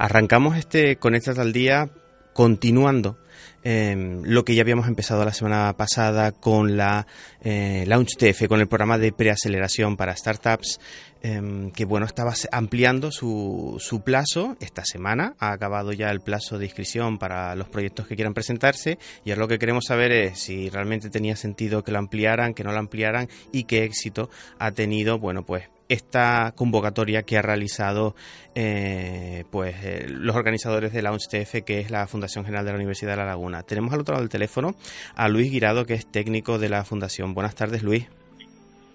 Arrancamos 0.00 0.56
este 0.56 0.96
Conectas 0.96 1.38
al 1.38 1.52
Día 1.52 1.90
continuando 2.32 3.18
eh, 3.62 4.20
lo 4.22 4.44
que 4.44 4.54
ya 4.54 4.62
habíamos 4.62 4.88
empezado 4.88 5.24
la 5.24 5.32
semana 5.32 5.72
pasada 5.76 6.32
con 6.32 6.76
la 6.76 7.06
eh, 7.42 7.84
Launch 7.86 8.16
TF, 8.16 8.48
con 8.48 8.60
el 8.60 8.68
programa 8.68 8.98
de 8.98 9.12
preaceleración 9.12 9.96
para 9.96 10.16
startups, 10.16 10.80
em, 11.22 11.70
que 11.70 11.84
bueno, 11.84 12.06
estaba 12.06 12.32
ampliando 12.52 13.10
su, 13.12 13.76
su 13.78 14.02
plazo 14.02 14.56
esta 14.60 14.84
semana. 14.84 15.34
Ha 15.38 15.52
acabado 15.52 15.92
ya 15.92 16.10
el 16.10 16.20
plazo 16.20 16.58
de 16.58 16.66
inscripción 16.66 17.18
para 17.18 17.54
los 17.54 17.68
proyectos 17.68 18.06
que 18.06 18.14
quieran 18.14 18.34
presentarse 18.34 18.98
y 19.24 19.30
ahora 19.30 19.40
lo 19.40 19.48
que 19.48 19.58
queremos 19.58 19.84
saber 19.86 20.12
es 20.12 20.38
si 20.38 20.70
realmente 20.70 21.10
tenía 21.10 21.36
sentido 21.36 21.84
que 21.84 21.92
lo 21.92 21.98
ampliaran, 21.98 22.54
que 22.54 22.64
no 22.64 22.72
lo 22.72 22.78
ampliaran 22.78 23.28
y 23.52 23.64
qué 23.64 23.84
éxito 23.84 24.30
ha 24.58 24.72
tenido, 24.72 25.18
bueno, 25.18 25.44
pues 25.44 25.68
esta 25.90 26.52
convocatoria 26.54 27.24
que 27.24 27.36
ha 27.36 27.42
realizado 27.42 28.14
eh, 28.54 29.44
pues 29.50 29.74
eh, 29.82 30.06
los 30.08 30.36
organizadores 30.36 30.92
de 30.92 31.02
la 31.02 31.10
UNCTF, 31.10 31.64
que 31.66 31.80
es 31.80 31.90
la 31.90 32.06
Fundación 32.06 32.44
General 32.44 32.64
de 32.64 32.70
la 32.70 32.76
Universidad 32.76 33.10
de 33.10 33.16
La 33.16 33.29
Laguna. 33.30 33.62
Tenemos 33.62 33.92
al 33.92 34.00
otro 34.00 34.14
lado 34.14 34.22
del 34.22 34.30
teléfono 34.30 34.74
a 35.14 35.28
Luis 35.28 35.50
Guirado, 35.50 35.86
que 35.86 35.94
es 35.94 36.06
técnico 36.06 36.58
de 36.58 36.68
la 36.68 36.84
Fundación. 36.84 37.34
Buenas 37.34 37.54
tardes, 37.54 37.82
Luis. 37.82 38.06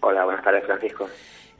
Hola, 0.01 0.23
buenas 0.25 0.43
tardes, 0.43 0.65
Francisco. 0.65 1.07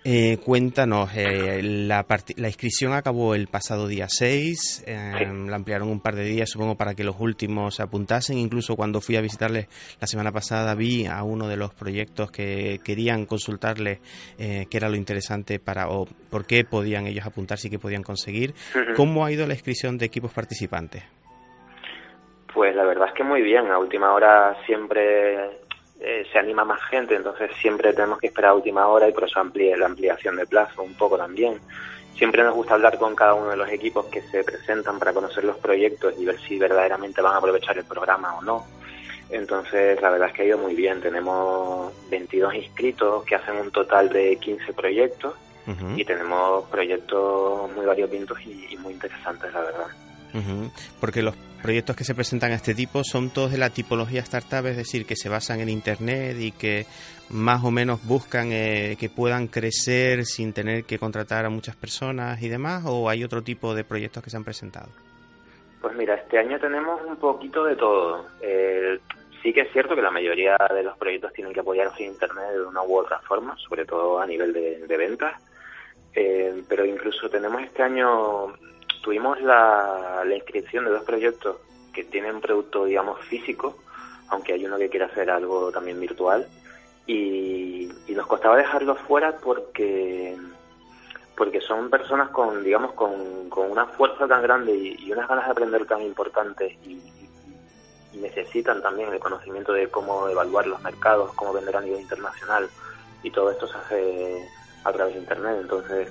Eh, 0.07 0.37
cuéntanos, 0.37 1.09
eh, 1.15 1.63
la, 1.63 2.05
la, 2.35 2.47
inscripción 2.47 2.93
acabó 2.93 3.33
el 3.33 3.47
pasado 3.47 3.87
día 3.87 4.05
6, 4.07 4.83
eh, 4.85 5.33
la 5.47 5.55
ampliaron 5.55 5.89
un 5.89 5.99
par 5.99 6.13
de 6.13 6.23
días, 6.23 6.47
supongo, 6.47 6.75
para 6.75 6.93
que 6.93 7.03
los 7.03 7.15
últimos 7.19 7.73
se 7.73 7.81
apuntasen. 7.81 8.37
Incluso 8.37 8.75
cuando 8.75 9.01
fui 9.01 9.15
a 9.15 9.21
visitarles 9.21 9.67
la 9.99 10.05
semana 10.05 10.31
pasada 10.31 10.75
vi 10.75 11.07
a 11.07 11.23
uno 11.23 11.47
de 11.47 11.57
los 11.57 11.73
proyectos 11.73 12.29
que 12.29 12.79
querían 12.83 13.25
consultarles 13.25 13.97
qué 14.37 14.67
era 14.69 14.89
lo 14.89 14.95
interesante 14.95 15.57
para 15.57 15.89
o 15.89 16.05
por 16.29 16.45
qué 16.45 16.63
podían 16.65 17.07
ellos 17.07 17.25
apuntarse 17.25 17.67
y 17.67 17.71
qué 17.71 17.79
podían 17.79 18.03
conseguir. 18.03 18.53
¿Cómo 18.95 19.25
ha 19.25 19.31
ido 19.31 19.47
la 19.47 19.55
inscripción 19.55 19.97
de 19.97 20.05
equipos 20.05 20.31
participantes? 20.31 21.01
Pues 22.55 22.73
la 22.73 22.85
verdad 22.85 23.09
es 23.09 23.13
que 23.13 23.23
muy 23.25 23.41
bien. 23.41 23.69
A 23.69 23.77
última 23.77 24.13
hora 24.13 24.55
siempre 24.65 25.59
eh, 25.99 26.25
se 26.31 26.39
anima 26.39 26.63
más 26.63 26.81
gente, 26.89 27.13
entonces 27.13 27.51
siempre 27.61 27.91
tenemos 27.91 28.17
que 28.17 28.27
esperar 28.27 28.51
a 28.51 28.55
última 28.55 28.87
hora 28.87 29.09
y 29.09 29.11
por 29.11 29.25
eso 29.25 29.41
amplíe 29.41 29.75
la 29.75 29.87
ampliación 29.87 30.37
de 30.37 30.47
plazo 30.47 30.81
un 30.81 30.93
poco 30.93 31.17
también. 31.17 31.59
Siempre 32.15 32.43
nos 32.43 32.55
gusta 32.55 32.75
hablar 32.75 32.97
con 32.97 33.13
cada 33.13 33.33
uno 33.33 33.49
de 33.49 33.57
los 33.57 33.69
equipos 33.69 34.05
que 34.05 34.21
se 34.21 34.41
presentan 34.45 34.97
para 34.99 35.11
conocer 35.11 35.43
los 35.43 35.57
proyectos 35.57 36.13
y 36.17 36.23
ver 36.23 36.39
si 36.39 36.57
verdaderamente 36.57 37.21
van 37.21 37.33
a 37.33 37.37
aprovechar 37.39 37.77
el 37.77 37.83
programa 37.83 38.37
o 38.37 38.41
no. 38.41 38.65
Entonces, 39.29 40.01
la 40.01 40.09
verdad 40.09 40.29
es 40.29 40.33
que 40.33 40.43
ha 40.43 40.45
ido 40.45 40.57
muy 40.57 40.75
bien. 40.75 41.01
Tenemos 41.01 41.91
22 42.09 42.55
inscritos 42.55 43.25
que 43.25 43.35
hacen 43.35 43.57
un 43.57 43.69
total 43.69 44.07
de 44.07 44.37
15 44.37 44.71
proyectos 44.71 45.33
y 45.97 46.05
tenemos 46.05 46.63
proyectos 46.69 47.69
muy 47.75 47.85
variopintos 47.85 48.39
y, 48.45 48.67
y 48.69 48.77
muy 48.77 48.93
interesantes, 48.93 49.51
la 49.51 49.61
verdad. 49.61 49.87
Porque 51.01 51.21
los 51.21 51.35
proyectos 51.65 51.95
que 51.95 52.03
se 52.03 52.13
presentan 52.13 52.51
a 52.51 52.55
este 52.55 52.75
tipo 52.75 53.03
son 53.03 53.31
todos 53.31 53.51
de 53.51 53.57
la 53.57 53.71
tipología 53.71 54.21
startup, 54.21 54.67
es 54.67 54.77
decir, 54.77 55.07
que 55.07 55.15
se 55.15 55.29
basan 55.29 55.61
en 55.61 55.69
Internet 55.69 56.37
y 56.39 56.51
que 56.51 56.85
más 57.31 57.63
o 57.63 57.71
menos 57.71 58.05
buscan 58.05 58.51
eh, 58.51 58.95
que 58.99 59.09
puedan 59.09 59.47
crecer 59.47 60.25
sin 60.25 60.53
tener 60.53 60.83
que 60.83 60.99
contratar 60.99 61.43
a 61.43 61.49
muchas 61.49 61.75
personas 61.75 62.39
y 62.43 62.49
demás, 62.49 62.83
o 62.85 63.09
hay 63.09 63.23
otro 63.23 63.41
tipo 63.41 63.73
de 63.73 63.83
proyectos 63.83 64.21
que 64.21 64.29
se 64.29 64.37
han 64.37 64.43
presentado. 64.43 64.89
Pues 65.81 65.95
mira, 65.95 66.13
este 66.13 66.37
año 66.37 66.59
tenemos 66.59 67.01
un 67.01 67.15
poquito 67.15 67.63
de 67.63 67.75
todo. 67.75 68.27
Eh, 68.41 68.99
sí 69.41 69.51
que 69.51 69.61
es 69.61 69.73
cierto 69.73 69.95
que 69.95 70.03
la 70.03 70.11
mayoría 70.11 70.55
de 70.71 70.83
los 70.83 70.95
proyectos 70.99 71.33
tienen 71.33 71.51
que 71.51 71.61
apoyarse 71.61 72.03
en 72.03 72.11
Internet 72.11 72.51
de 72.53 72.61
una 72.61 72.83
u 72.83 72.95
otra 72.95 73.17
forma, 73.21 73.57
sobre 73.57 73.85
todo 73.85 74.19
a 74.19 74.27
nivel 74.27 74.53
de, 74.53 74.97
ventas. 74.97 75.33
Eh, 76.13 76.61
pero 76.69 76.85
incluso 76.85 77.27
tenemos 77.27 77.59
este 77.63 77.81
año 77.81 78.53
tuvimos 79.05 79.39
la, 79.39 80.23
inscripción 80.35 80.85
de 80.85 80.89
dos 80.89 81.03
proyectos 81.03 81.57
que 81.93 82.03
tienen 82.03 82.41
producto, 82.41 82.85
digamos, 82.85 83.23
físico, 83.23 83.77
aunque 84.29 84.53
hay 84.53 84.65
uno 84.65 84.79
que 84.79 84.89
quiere 84.89 85.05
hacer 85.05 85.29
algo 85.29 85.71
también 85.71 85.99
virtual, 85.99 86.47
y, 87.05 87.87
nos 88.09 88.25
costaba 88.25 88.57
dejarlos 88.57 88.97
fuera 89.01 89.37
porque 89.37 90.35
porque 91.37 91.59
son 91.59 91.89
personas 91.89 92.29
con, 92.29 92.63
digamos, 92.63 92.93
con, 92.93 93.11
una 93.51 93.85
fuerza 93.85 94.25
tan 94.25 94.41
grande 94.41 94.73
y, 94.73 95.11
unas 95.11 95.27
ganas 95.27 95.45
de 95.45 95.51
aprender 95.51 95.85
tan 95.85 96.01
importantes 96.01 96.73
y, 96.83 96.99
necesitan 98.13 98.81
también 98.81 99.13
el 99.13 99.19
conocimiento 99.19 99.73
de 99.73 99.89
cómo 99.89 100.29
evaluar 100.29 100.65
los 100.65 100.81
mercados, 100.81 101.33
cómo 101.33 101.53
vender 101.53 101.75
a 101.75 101.81
nivel 101.81 101.99
internacional 101.99 102.69
y 103.21 103.29
todo 103.29 103.51
esto 103.51 103.67
se 103.67 103.77
hace 103.77 104.47
a 104.85 104.93
través 104.93 105.13
de 105.13 105.19
Internet. 105.19 105.57
Entonces, 105.59 106.09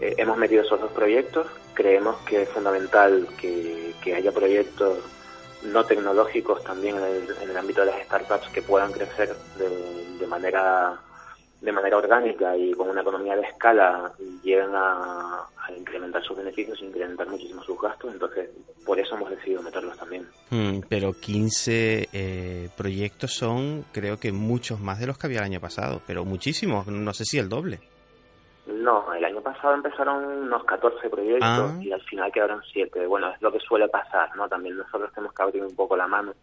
eh, 0.00 0.14
hemos 0.16 0.38
metido 0.38 0.62
esos 0.62 0.80
dos 0.80 0.92
proyectos. 0.92 1.46
Creemos 1.74 2.16
que 2.26 2.42
es 2.42 2.48
fundamental 2.48 3.28
que, 3.38 3.80
haya 4.14 4.32
proyectos 4.32 4.98
no 5.62 5.84
tecnológicos 5.84 6.64
también 6.64 6.96
en 6.96 7.48
el, 7.48 7.56
ámbito 7.56 7.82
de 7.82 7.88
las 7.88 8.02
startups 8.06 8.48
que 8.48 8.60
puedan 8.60 8.90
crecer 8.90 9.32
de, 9.56 10.26
manera 10.26 10.98
de 11.60 11.72
manera 11.72 11.98
orgánica 11.98 12.56
y 12.56 12.72
con 12.72 12.88
una 12.88 13.02
economía 13.02 13.36
de 13.36 13.42
escala 13.42 14.12
lleguen 14.42 14.70
a, 14.74 15.46
incrementar 15.76 16.24
sus 16.24 16.36
beneficios 16.36 16.82
incrementar 16.82 17.28
muchísimo 17.28 17.62
sus 17.62 17.80
gastos. 17.80 18.12
Entonces, 18.12 18.50
por 18.84 18.98
eso 18.98 19.14
hemos 19.14 19.30
decidido 19.30 19.62
meterlos 19.62 19.96
también. 19.96 20.26
Hmm, 20.50 20.80
pero 20.88 21.12
15 21.12 22.08
eh, 22.12 22.68
proyectos 22.76 23.32
son, 23.32 23.84
creo 23.92 24.18
que 24.18 24.32
muchos 24.32 24.80
más 24.80 24.98
de 24.98 25.06
los 25.06 25.18
que 25.18 25.28
había 25.28 25.38
el 25.38 25.44
año 25.44 25.60
pasado, 25.60 26.02
pero 26.06 26.24
muchísimos, 26.24 26.88
no 26.88 27.12
sé 27.12 27.24
si 27.24 27.38
el 27.38 27.48
doble. 27.48 27.78
No, 28.66 29.12
el 29.14 29.24
año 29.24 29.40
pasado 29.40 29.74
empezaron 29.74 30.24
unos 30.24 30.64
14 30.64 31.08
proyectos 31.08 31.72
ah. 31.72 31.78
y 31.80 31.92
al 31.92 32.02
final 32.02 32.30
quedaron 32.30 32.62
7. 32.72 33.06
Bueno, 33.06 33.30
es 33.30 33.42
lo 33.42 33.50
que 33.50 33.60
suele 33.60 33.88
pasar, 33.88 34.34
¿no? 34.36 34.48
También 34.48 34.76
nosotros 34.76 35.12
tenemos 35.12 35.34
que 35.34 35.42
abrir 35.42 35.62
un 35.64 35.74
poco 35.74 35.96
la 35.96 36.06
mano 36.06 36.34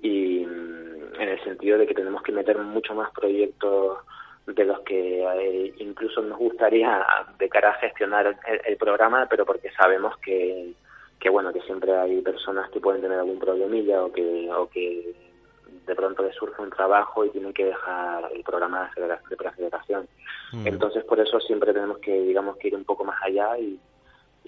y 0.00 0.44
mm, 0.44 1.20
en 1.20 1.28
el 1.28 1.42
sentido 1.44 1.78
de 1.78 1.86
que 1.86 1.94
tenemos 1.94 2.22
que 2.22 2.32
meter 2.32 2.58
mucho 2.58 2.94
más 2.94 3.10
proyectos 3.12 3.98
de 4.46 4.64
los 4.64 4.80
que 4.80 5.24
eh, 5.24 5.74
incluso 5.78 6.22
nos 6.22 6.38
gustaría 6.38 7.04
de 7.38 7.48
cara 7.48 7.70
a 7.70 7.80
gestionar 7.80 8.38
el, 8.64 8.76
programa, 8.76 9.26
pero 9.28 9.44
porque 9.44 9.70
sabemos 9.72 10.16
que, 10.18 10.72
que 11.18 11.30
bueno 11.30 11.52
que 11.52 11.62
siempre 11.62 11.96
hay 11.96 12.20
personas 12.20 12.70
que 12.70 12.80
pueden 12.80 13.00
tener 13.02 13.18
algún 13.18 13.40
problemilla 13.40 14.04
o 14.04 14.12
que 14.12 14.48
o 14.52 14.68
que 14.70 15.14
de 15.86 15.94
pronto 15.94 16.22
le 16.22 16.32
surge 16.32 16.60
un 16.60 16.70
trabajo 16.70 17.24
y 17.24 17.30
tienen 17.30 17.52
que 17.52 17.64
dejar 17.64 18.30
el 18.34 18.42
programa 18.42 18.90
de, 18.96 19.36
preaceleración. 19.36 20.08
Mm. 20.52 20.66
Entonces, 20.66 21.04
por 21.04 21.20
eso 21.20 21.38
siempre 21.40 21.72
tenemos 21.72 21.98
que, 21.98 22.12
digamos, 22.12 22.56
que 22.56 22.68
ir 22.68 22.74
un 22.74 22.84
poco 22.84 23.04
más 23.04 23.22
allá 23.22 23.58
y, 23.58 23.78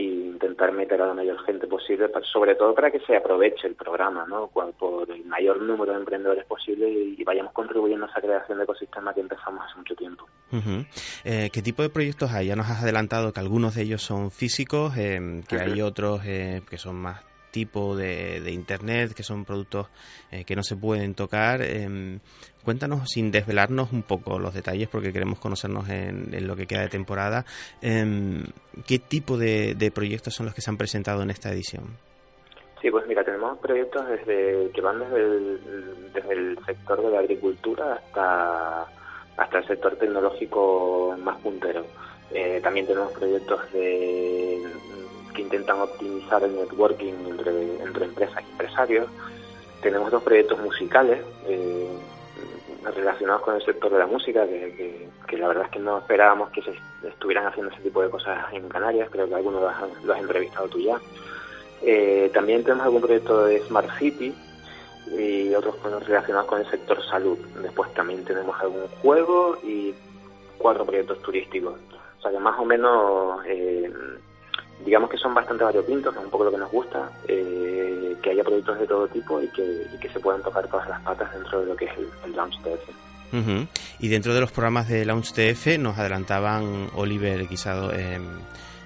intentar 0.00 0.70
meter 0.70 1.02
a 1.02 1.06
la 1.06 1.14
mayor 1.14 1.44
gente 1.44 1.66
posible, 1.66 2.08
sobre 2.32 2.54
todo 2.54 2.72
para 2.72 2.88
que 2.88 3.00
se 3.00 3.16
aproveche 3.16 3.66
el 3.66 3.74
programa, 3.74 4.24
¿no? 4.28 4.46
Por 4.46 5.10
el 5.10 5.24
mayor 5.24 5.60
número 5.60 5.92
de 5.92 5.98
emprendedores 5.98 6.44
posible 6.46 6.88
y, 6.88 7.24
vayamos 7.24 7.52
contribuyendo 7.52 8.06
a 8.06 8.08
esa 8.08 8.20
creación 8.20 8.58
de 8.58 8.64
ecosistema 8.64 9.12
que 9.12 9.20
empezamos 9.22 9.64
hace 9.66 9.76
mucho 9.76 9.96
tiempo. 9.96 10.24
Eh, 11.24 11.50
¿Qué 11.52 11.62
tipo 11.62 11.82
de 11.82 11.90
proyectos 11.90 12.30
hay? 12.30 12.46
Ya 12.46 12.54
nos 12.54 12.70
has 12.70 12.84
adelantado 12.84 13.32
que 13.32 13.40
algunos 13.40 13.74
de 13.74 13.82
ellos 13.82 14.00
son 14.00 14.30
físicos, 14.30 14.96
eh, 14.96 15.42
que 15.48 15.56
hay 15.56 15.82
otros 15.82 16.20
eh, 16.24 16.62
que 16.70 16.78
son 16.78 16.94
más 16.94 17.27
tipo 17.50 17.96
de, 17.96 18.40
de 18.40 18.52
Internet, 18.52 19.12
que 19.14 19.22
son 19.22 19.44
productos 19.44 19.88
eh, 20.30 20.44
que 20.44 20.56
no 20.56 20.62
se 20.62 20.76
pueden 20.76 21.14
tocar. 21.14 21.62
Em, 21.62 22.20
cuéntanos, 22.64 23.08
sin 23.08 23.30
desvelarnos 23.30 23.92
un 23.92 24.02
poco 24.02 24.38
los 24.38 24.54
detalles, 24.54 24.88
porque 24.88 25.12
queremos 25.12 25.38
conocernos 25.38 25.88
en, 25.88 26.46
lo 26.46 26.56
que 26.56 26.66
queda 26.66 26.82
de 26.82 26.88
temporada, 26.88 27.44
em, 27.80 28.44
¿qué 28.86 28.98
tipo 28.98 29.36
de, 29.38 29.92
proyectos 29.94 30.34
son 30.34 30.46
los 30.46 30.54
que 30.54 30.60
se 30.60 30.70
han 30.70 30.76
presentado 30.76 31.22
en 31.22 31.30
esta 31.30 31.50
edición? 31.50 31.96
Sí, 32.80 32.90
pues 32.90 33.06
mira, 33.08 33.24
tenemos 33.24 33.58
proyectos 33.58 34.06
desde 34.08 34.70
que 34.70 34.80
van 34.80 35.00
desde 35.00 35.16
el, 35.16 36.12
desde 36.12 36.32
el 36.32 36.58
sector 36.64 37.02
de 37.02 37.10
la 37.10 37.18
agricultura 37.18 37.94
hasta, 37.94 38.82
hasta 39.36 39.58
el 39.58 39.66
sector 39.66 39.96
tecnológico 39.96 41.16
más 41.18 41.38
puntero. 41.38 41.84
Eh, 42.30 42.60
también 42.62 42.86
tenemos 42.86 43.12
proyectos 43.12 43.72
de 43.72 44.62
intentan 45.42 45.80
optimizar 45.80 46.42
el 46.42 46.54
networking 46.54 47.14
entre, 47.28 47.82
empresas 47.82 48.42
y 48.46 48.50
empresarios. 48.52 49.08
Tenemos 49.82 50.10
dos 50.10 50.22
proyectos 50.22 50.58
musicales 50.60 51.20
eh, 51.46 51.88
relacionados 52.94 53.42
con 53.42 53.54
el 53.54 53.64
sector 53.64 53.92
de 53.92 53.98
la 53.98 54.06
música, 54.06 54.46
que, 54.46 55.36
la 55.36 55.48
verdad 55.48 55.64
es 55.66 55.70
que 55.70 55.78
no 55.78 55.98
esperábamos 55.98 56.50
que 56.50 56.62
se 56.62 56.72
estuvieran 57.06 57.46
haciendo 57.46 57.72
ese 57.72 57.82
tipo 57.82 58.02
de 58.02 58.10
cosas 58.10 58.52
en 58.52 58.68
Canarias, 58.68 59.08
creo 59.10 59.28
que 59.28 59.34
algunos 59.34 59.62
has, 59.64 59.82
has 60.08 60.18
entrevistado 60.18 60.68
tú 60.68 60.80
ya. 60.80 60.98
Eh, 61.82 62.30
también 62.34 62.64
tenemos 62.64 62.84
algún 62.84 63.00
proyecto 63.00 63.44
de 63.44 63.60
Smart 63.60 63.88
City 63.98 64.34
y 65.16 65.54
otros 65.54 65.76
relacionados 66.06 66.48
con 66.48 66.60
el 66.60 66.70
sector 66.70 67.02
salud. 67.04 67.38
Después 67.62 67.92
también 67.94 68.24
tenemos 68.24 68.58
algún 68.60 68.86
juego 69.00 69.56
y 69.62 69.94
cuatro 70.58 70.84
proyectos 70.84 71.20
turísticos. 71.22 71.74
O 72.18 72.22
sea 72.22 72.32
que 72.32 72.38
más 72.38 72.58
o 72.58 72.64
menos 72.64 73.40
eh, 73.46 73.90
digamos 74.84 75.10
que 75.10 75.16
son 75.16 75.34
bastante 75.34 75.64
variopintos, 75.64 76.12
que 76.12 76.18
es 76.18 76.24
un 76.24 76.30
poco 76.30 76.44
lo 76.44 76.50
que 76.50 76.58
nos 76.58 76.70
gusta, 76.70 77.10
eh, 77.26 78.16
que 78.22 78.30
haya 78.30 78.44
proyectos 78.44 78.78
de 78.78 78.86
todo 78.86 79.08
tipo 79.08 79.40
y 79.42 79.48
que, 79.48 80.08
se 80.12 80.20
puedan 80.20 80.42
tocar 80.42 80.66
todas 80.68 80.88
las 80.88 81.00
patas 81.02 81.32
dentro 81.32 81.60
de 81.60 81.66
lo 81.66 81.76
que 81.76 81.84
es 81.84 81.98
el, 81.98 82.08
el 82.24 82.36
Launch 82.36 82.58
TF. 82.62 83.08
Y 84.00 84.08
dentro 84.08 84.32
de 84.32 84.40
los 84.40 84.50
programas 84.50 84.88
de 84.88 85.04
Launch 85.04 85.32
TF 85.32 85.78
nos 85.78 85.98
adelantaban 85.98 86.88
Oliver 86.94 87.46
Guisado 87.46 87.92
eh, 87.92 88.18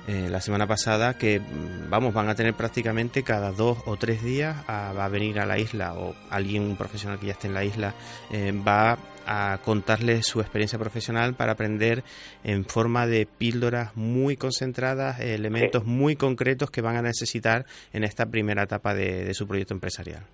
eh, 0.09 0.29
la 0.29 0.41
semana 0.41 0.67
pasada 0.67 1.15
que 1.17 1.39
mm, 1.39 1.89
vamos 1.89 2.13
van 2.13 2.29
a 2.29 2.35
tener 2.35 2.55
prácticamente 2.55 3.23
cada 3.23 3.53
dos 3.53 3.79
o 3.87 3.97
tres 3.97 4.23
días 4.25 4.57
a, 4.67 4.93
va 4.93 5.05
a 5.05 5.09
venir 5.09 5.39
a 5.39 5.47
la 5.47 5.59
isla 5.59 5.95
o 5.95 6.15
alguien 6.29 6.65
un 6.65 6.77
profesional 6.77 7.21
que 7.21 7.27
ya 7.27 7.33
esté 7.33 7.47
en 7.47 7.55
la 7.55 7.65
isla 7.65 7.95
eh, 8.33 8.53
va 8.67 8.99
a 9.27 9.59
contarles 9.65 10.27
su 10.27 10.41
experiencia 10.41 10.77
profesional 10.77 11.35
para 11.35 11.53
aprender 11.53 12.03
en 12.43 12.65
forma 12.65 13.07
de 13.07 13.27
píldoras 13.27 13.97
muy 13.97 14.37
concentradas, 14.37 15.21
elementos 15.21 15.85
muy 15.85 16.17
concretos 16.17 16.73
que 16.73 16.83
van 16.83 16.97
a 16.97 17.03
necesitar 17.03 17.65
en 17.93 18.03
esta 18.03 18.27
primera 18.27 18.65
etapa 18.65 18.95
de, 18.95 19.33
su 19.35 19.47
proyecto 19.47 19.75
empresarial. 19.75 20.25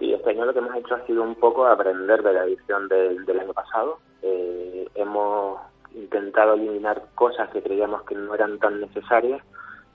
Sí, 0.00 0.12
este 0.12 0.30
año 0.30 0.46
lo 0.46 0.52
que 0.52 0.58
hemos 0.58 0.74
hecho 0.74 0.96
ha 0.96 1.06
sido 1.06 1.22
un 1.22 1.36
poco 1.36 1.64
aprender 1.66 2.22
de 2.24 2.32
la 2.32 2.44
edición 2.44 2.88
del, 2.88 3.40
año 3.40 3.52
pasado. 3.52 4.00
Eh, 4.22 4.88
hemos 4.96 5.60
intentado 5.94 6.54
eliminar 6.54 7.02
cosas 7.14 7.48
que 7.50 7.62
creíamos 7.62 8.02
que 8.02 8.14
no 8.14 8.34
eran 8.34 8.58
tan 8.58 8.80
necesarias 8.80 9.42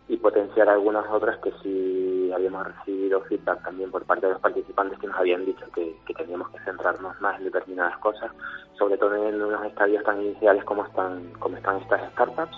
y 0.07 0.17
potenciar 0.17 0.69
algunas 0.69 1.07
otras 1.11 1.37
que 1.39 1.51
sí 1.61 2.31
habíamos 2.33 2.65
recibido 2.65 3.21
feedback 3.21 3.63
también 3.63 3.91
por 3.91 4.03
parte 4.05 4.25
de 4.25 4.33
los 4.33 4.41
participantes 4.41 4.97
que 4.97 5.07
nos 5.07 5.17
habían 5.17 5.45
dicho 5.45 5.65
que, 5.73 5.95
teníamos 6.17 6.49
que 6.49 6.59
centrarnos 6.61 7.19
más 7.21 7.37
en 7.37 7.45
determinadas 7.45 7.97
cosas, 7.99 8.31
sobre 8.77 8.97
todo 8.97 9.15
en 9.15 9.41
unos 9.41 9.63
estadios 9.65 10.03
tan 10.03 10.21
iniciales 10.21 10.63
como 10.63 10.83
están, 10.85 11.31
como 11.39 11.57
están 11.57 11.77
estas 11.77 12.11
startups. 12.11 12.57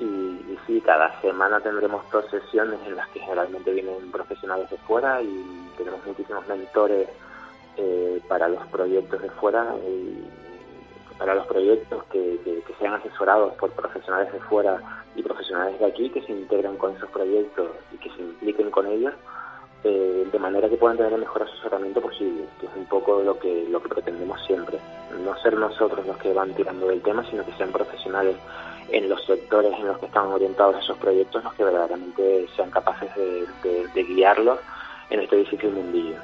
Y, 0.00 0.04
y 0.04 0.58
sí, 0.66 0.80
cada 0.80 1.20
semana 1.20 1.60
tendremos 1.60 2.10
dos 2.10 2.24
sesiones 2.30 2.80
en 2.86 2.96
las 2.96 3.06
que 3.08 3.20
generalmente 3.20 3.70
vienen 3.70 4.10
profesionales 4.10 4.68
de 4.70 4.78
fuera 4.78 5.20
y 5.22 5.70
tenemos 5.76 6.04
muchísimos 6.06 6.46
mentores 6.48 7.08
eh, 7.76 8.20
para 8.28 8.48
los 8.48 8.66
proyectos 8.66 9.20
de 9.22 9.30
fuera 9.30 9.74
y 9.86 10.26
para 11.22 11.36
los 11.36 11.46
proyectos 11.46 12.02
que, 12.10 12.32
sean 12.80 12.94
asesorados 12.94 13.54
por 13.54 13.70
profesionales 13.70 14.32
de 14.32 14.40
fuera 14.40 15.04
y 15.14 15.22
profesionales 15.22 15.78
de 15.78 15.86
aquí 15.86 16.10
que 16.10 16.20
se 16.22 16.32
integren 16.32 16.76
con 16.76 16.96
esos 16.96 17.08
proyectos 17.10 17.68
y 17.92 17.98
que 17.98 18.10
se 18.10 18.22
impliquen 18.22 18.72
con 18.72 18.88
ellos 18.88 19.12
eh, 19.84 20.26
de 20.32 20.38
manera 20.40 20.68
que 20.68 20.76
puedan 20.76 20.96
tener 20.96 21.12
el 21.12 21.20
mejor 21.20 21.42
asesoramiento 21.42 22.00
posible, 22.00 22.44
que 22.58 22.66
es 22.66 22.72
un 22.74 22.86
poco 22.86 23.22
lo 23.22 23.38
que, 23.38 23.68
lo 23.70 23.80
que 23.80 23.88
pretendemos 23.88 24.44
siempre. 24.46 24.80
No 25.24 25.38
ser 25.38 25.56
nosotros 25.56 26.04
los 26.04 26.16
que 26.16 26.32
van 26.32 26.54
tirando 26.54 26.88
del 26.88 27.02
tema, 27.02 27.24
sino 27.30 27.46
que 27.46 27.52
sean 27.52 27.70
profesionales 27.70 28.34
en 28.90 29.08
los 29.08 29.24
sectores 29.24 29.72
en 29.78 29.86
los 29.86 29.98
que 29.98 30.06
están 30.06 30.26
orientados 30.26 30.82
esos 30.82 30.98
proyectos 30.98 31.44
los 31.44 31.54
que 31.54 31.62
verdaderamente 31.62 32.48
sean 32.56 32.70
capaces 32.70 33.14
de, 33.14 33.86
de 33.94 34.02
guiarlos 34.02 34.58
en 35.10 35.20
este 35.20 35.36
difícil 35.36 35.70
mundillo. 35.70 36.16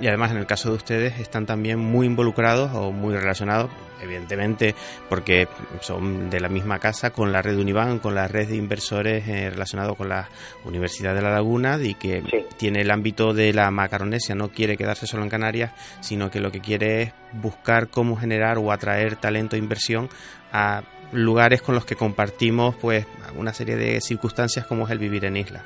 Y 0.00 0.06
además 0.06 0.32
en 0.32 0.38
el 0.38 0.46
caso 0.46 0.70
de 0.70 0.76
ustedes 0.76 1.18
están 1.18 1.46
también 1.46 1.78
muy 1.78 2.06
involucrados 2.06 2.70
o 2.74 2.92
muy 2.92 3.14
relacionados, 3.14 3.70
evidentemente 4.02 4.74
porque 5.08 5.48
son 5.80 6.28
de 6.28 6.40
la 6.40 6.48
misma 6.48 6.78
casa 6.78 7.10
con 7.10 7.32
la 7.32 7.40
red 7.40 7.56
Univan, 7.56 7.98
con 7.98 8.14
la 8.14 8.28
red 8.28 8.48
de 8.48 8.56
inversores 8.56 9.26
eh, 9.28 9.50
relacionados 9.50 9.96
con 9.96 10.08
la 10.08 10.28
Universidad 10.64 11.14
de 11.14 11.22
La 11.22 11.30
Laguna 11.30 11.78
y 11.80 11.94
que 11.94 12.22
tiene 12.56 12.82
el 12.82 12.90
ámbito 12.90 13.32
de 13.32 13.52
la 13.52 13.70
macaronesia, 13.70 14.34
no 14.34 14.50
quiere 14.50 14.76
quedarse 14.76 15.06
solo 15.06 15.22
en 15.22 15.30
Canarias, 15.30 15.72
sino 16.00 16.30
que 16.30 16.40
lo 16.40 16.50
que 16.50 16.60
quiere 16.60 17.02
es 17.02 17.12
buscar 17.32 17.88
cómo 17.88 18.16
generar 18.16 18.58
o 18.58 18.72
atraer 18.72 19.16
talento 19.16 19.56
e 19.56 19.58
inversión 19.58 20.08
a 20.52 20.82
lugares 21.12 21.62
con 21.62 21.74
los 21.74 21.84
que 21.84 21.94
compartimos 21.94 22.74
pues 22.76 23.06
una 23.36 23.52
serie 23.52 23.76
de 23.76 24.00
circunstancias 24.00 24.66
como 24.66 24.84
es 24.84 24.90
el 24.90 24.98
vivir 24.98 25.24
en 25.24 25.36
isla. 25.36 25.62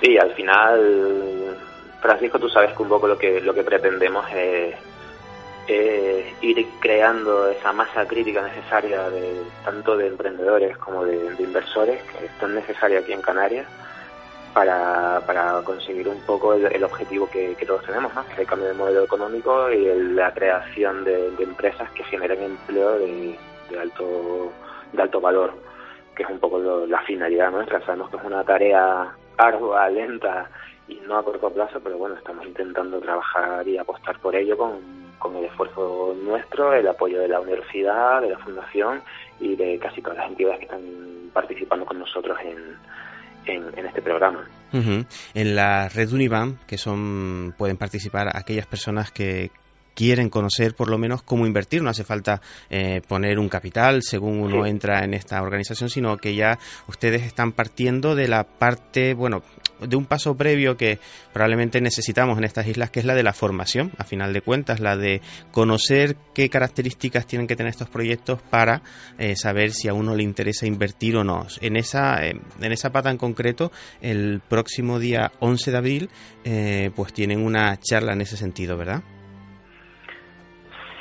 Sí, 0.00 0.16
al 0.16 0.32
final, 0.32 1.56
Francisco, 2.00 2.38
tú 2.38 2.48
sabes 2.48 2.72
que 2.74 2.82
un 2.82 2.88
poco 2.88 3.06
lo 3.06 3.18
que, 3.18 3.40
lo 3.40 3.52
que 3.52 3.62
pretendemos 3.62 4.24
es, 4.32 4.74
ir 6.40 6.66
creando 6.80 7.48
esa 7.48 7.72
masa 7.72 8.06
crítica 8.06 8.42
necesaria 8.42 9.08
de 9.10 9.40
tanto 9.64 9.96
de 9.96 10.08
emprendedores 10.08 10.76
como 10.78 11.04
de, 11.04 11.36
inversores 11.38 12.02
que 12.02 12.24
están 12.24 12.54
necesarias 12.54 13.04
aquí 13.04 13.12
en 13.12 13.22
Canarias 13.22 13.66
para, 14.52 15.22
para 15.26 15.62
conseguir 15.62 16.08
un 16.08 16.20
poco 16.22 16.54
el, 16.54 16.82
objetivo 16.82 17.30
que, 17.30 17.54
todos 17.64 17.84
tenemos, 17.84 18.12
¿no? 18.14 18.26
que 18.26 18.32
es 18.32 18.38
el 18.40 18.46
cambio 18.46 18.68
de 18.68 18.74
modelo 18.74 19.04
económico 19.04 19.70
y 19.70 19.84
la 20.12 20.32
creación 20.32 21.04
de, 21.04 21.28
empresas 21.38 21.88
que 21.92 22.02
generen 22.04 22.42
empleo 22.42 22.98
de, 22.98 23.38
alto 23.80 24.50
de 24.92 25.02
alto 25.02 25.20
valor, 25.20 25.54
que 26.16 26.24
es 26.24 26.28
un 26.28 26.40
poco 26.40 26.58
la 26.88 27.00
finalidad 27.02 27.52
nuestra. 27.52 27.80
Sabemos 27.86 28.10
que 28.10 28.16
es 28.16 28.24
una 28.24 28.42
tarea 28.42 29.14
ardua, 29.40 29.88
lenta 29.88 30.50
y 30.88 31.00
no 31.06 31.16
a 31.16 31.24
corto 31.24 31.50
plazo, 31.50 31.80
pero 31.80 31.98
bueno, 31.98 32.16
estamos 32.16 32.46
intentando 32.46 33.00
trabajar 33.00 33.66
y 33.66 33.78
apostar 33.78 34.18
por 34.20 34.34
ello 34.34 34.56
con, 34.56 35.00
el 35.36 35.44
esfuerzo 35.44 36.16
nuestro, 36.24 36.72
el 36.72 36.88
apoyo 36.88 37.20
de 37.20 37.28
la 37.28 37.40
universidad, 37.40 38.20
de 38.20 38.30
la 38.30 38.38
fundación 38.38 39.02
y 39.38 39.54
de 39.54 39.78
casi 39.78 40.00
todas 40.00 40.18
las 40.18 40.28
entidades 40.28 40.58
que 40.58 40.64
están 40.64 40.82
participando 41.32 41.84
con 41.86 41.98
nosotros 41.98 42.36
en, 42.42 43.68
en, 43.76 43.86
este 43.86 44.02
programa. 44.02 44.48
En 44.72 45.56
la 45.56 45.88
red 45.88 46.12
Univam, 46.12 46.58
que 46.66 46.78
son 46.78 47.54
pueden 47.56 47.76
participar 47.76 48.28
aquellas 48.34 48.66
personas 48.66 49.12
que, 49.12 49.50
quieren 50.00 50.30
conocer 50.30 50.74
por 50.74 50.88
lo 50.88 50.96
menos 50.96 51.22
cómo 51.22 51.46
invertir. 51.46 51.82
No 51.82 51.90
hace 51.90 52.04
falta 52.04 52.40
eh, 52.70 53.02
poner 53.06 53.38
un 53.38 53.50
capital 53.50 54.02
según 54.02 54.40
uno 54.40 54.64
entra 54.64 55.04
en 55.04 55.12
esta 55.12 55.42
organización, 55.42 55.90
sino 55.90 56.16
que 56.16 56.34
ya 56.34 56.58
ustedes 56.88 57.24
están 57.24 57.52
partiendo 57.52 58.14
de 58.14 58.26
la 58.26 58.44
parte, 58.44 59.12
bueno, 59.12 59.42
de 59.78 59.96
un 59.96 60.06
paso 60.06 60.38
previo 60.38 60.78
que 60.78 61.00
probablemente 61.34 61.82
necesitamos 61.82 62.38
en 62.38 62.44
estas 62.44 62.66
islas, 62.66 62.88
que 62.88 63.00
es 63.00 63.04
la 63.04 63.14
de 63.14 63.22
la 63.22 63.34
formación, 63.34 63.92
a 63.98 64.04
final 64.04 64.32
de 64.32 64.40
cuentas, 64.40 64.80
la 64.80 64.96
de 64.96 65.20
conocer 65.50 66.16
qué 66.32 66.48
características 66.48 67.26
tienen 67.26 67.46
que 67.46 67.54
tener 67.54 67.68
estos 67.68 67.90
proyectos 67.90 68.40
para 68.40 68.80
eh, 69.18 69.36
saber 69.36 69.72
si 69.72 69.88
a 69.88 69.92
uno 69.92 70.14
le 70.14 70.22
interesa 70.22 70.64
invertir 70.64 71.14
o 71.16 71.24
no. 71.24 71.46
En 71.60 71.76
esa, 71.76 72.24
eh, 72.24 72.40
en 72.58 72.72
esa 72.72 72.88
pata 72.88 73.10
en 73.10 73.18
concreto, 73.18 73.70
el 74.00 74.40
próximo 74.48 74.98
día 74.98 75.30
11 75.40 75.70
de 75.70 75.76
abril, 75.76 76.10
pues 76.96 77.12
tienen 77.12 77.44
una 77.44 77.78
charla 77.78 78.14
en 78.14 78.22
ese 78.22 78.38
sentido, 78.38 78.78
¿verdad? 78.78 79.02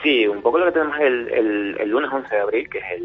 Sí, 0.01 0.25
un 0.27 0.41
poco 0.41 0.59
lo 0.59 0.65
que 0.65 0.71
tenemos 0.71 0.97
el, 0.99 1.75
el, 1.77 1.89
lunes 1.89 2.09
11 2.11 2.33
de 2.33 2.41
abril, 2.41 2.69
que 2.69 2.77
es 2.77 3.01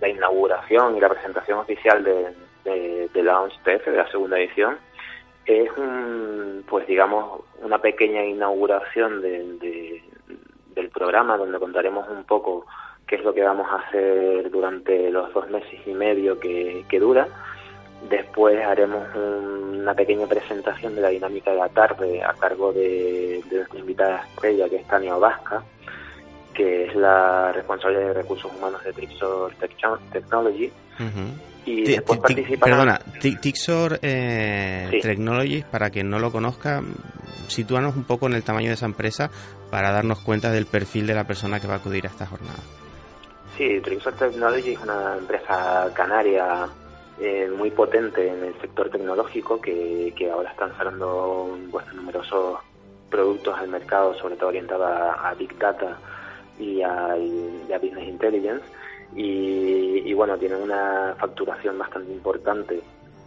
la 0.00 0.08
inauguración 0.08 0.96
y 0.96 1.00
la 1.00 1.10
presentación 1.10 1.58
oficial 1.58 2.02
de, 2.02 2.32
de, 2.64 3.22
la 3.22 3.46
TF, 3.62 3.86
de 3.86 3.96
la 3.96 4.10
segunda 4.10 4.38
edición, 4.38 4.78
es 5.44 5.70
un, 5.76 6.64
pues 6.68 6.86
digamos, 6.86 7.42
una 7.62 7.78
pequeña 7.78 8.24
inauguración 8.24 9.20
de, 9.20 10.02
del 10.74 10.88
programa 10.88 11.36
donde 11.36 11.58
contaremos 11.58 12.08
un 12.08 12.24
poco 12.24 12.66
qué 13.06 13.16
es 13.16 13.24
lo 13.24 13.34
que 13.34 13.42
vamos 13.42 13.66
a 13.70 13.86
hacer 13.86 14.50
durante 14.50 15.10
los 15.10 15.32
dos 15.34 15.50
meses 15.50 15.80
y 15.86 15.92
medio 15.92 16.38
que, 16.40 16.84
dura. 16.98 17.28
Después 18.08 18.58
haremos 18.64 19.14
una 19.14 19.92
pequeña 19.92 20.26
presentación 20.26 20.94
de 20.94 21.02
la 21.02 21.08
dinámica 21.10 21.50
de 21.50 21.58
la 21.58 21.68
tarde 21.68 22.22
a 22.22 22.32
cargo 22.32 22.72
de, 22.72 23.42
de 23.50 23.56
nuestra 23.56 23.78
invitada 23.78 24.24
estrella, 24.24 24.70
que 24.70 24.76
es 24.76 24.86
Tania 24.86 25.16
Obasca, 25.18 25.62
que 26.54 26.86
es 26.86 26.94
la 26.94 27.52
responsable 27.52 27.98
de 27.98 28.12
recursos 28.14 28.50
humanos 28.56 28.82
de 28.84 28.92
Tixor 28.92 29.52
Technology. 30.12 30.70
Y 31.66 31.84
después 31.84 32.20
Perdona, 32.60 33.00
Tixor 33.20 33.98
eh, 34.02 34.98
Technology, 35.02 35.62
para 35.62 35.90
quien 35.90 36.10
no 36.10 36.18
lo 36.18 36.32
conozca, 36.32 36.82
sitúanos 37.48 37.96
un 37.96 38.04
poco 38.04 38.26
en 38.26 38.34
el 38.34 38.42
tamaño 38.42 38.68
de 38.68 38.74
esa 38.74 38.86
empresa 38.86 39.30
para 39.70 39.92
darnos 39.92 40.20
cuenta 40.20 40.50
del 40.50 40.66
perfil 40.66 41.06
de 41.06 41.14
la 41.14 41.24
persona 41.24 41.60
que 41.60 41.66
va 41.66 41.74
a 41.74 41.76
acudir 41.76 42.06
a 42.06 42.10
esta 42.10 42.26
jornada. 42.26 42.58
Sí, 43.56 43.80
Tixor 43.80 44.14
Technology 44.14 44.72
es 44.72 44.80
una 44.80 45.16
empresa 45.18 45.90
canaria 45.94 46.66
eh, 47.20 47.50
muy 47.54 47.70
potente 47.70 48.26
en 48.26 48.44
el 48.44 48.60
sector 48.60 48.88
tecnológico 48.90 49.60
que, 49.60 50.14
que 50.16 50.30
ahora 50.30 50.50
están 50.50 50.70
sacando 50.76 51.58
pues, 51.70 51.86
numerosos 51.92 52.58
productos 53.10 53.58
al 53.58 53.68
mercado, 53.68 54.14
sobre 54.14 54.36
todo 54.36 54.48
orientados 54.48 54.88
a 54.88 55.34
Big 55.34 55.58
Data 55.58 55.98
y 56.60 56.82
a, 56.82 57.16
Business 57.80 58.08
Intelligence. 58.08 58.64
Y, 59.14 60.12
bueno, 60.12 60.38
tienen 60.38 60.62
una 60.62 61.16
facturación 61.18 61.76
bastante 61.78 62.12
importante 62.12 62.80